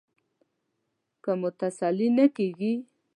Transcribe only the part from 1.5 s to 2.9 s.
تسلي نه کېږي.